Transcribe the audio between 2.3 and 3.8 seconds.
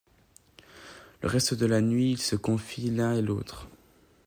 confient l'un et l'autre.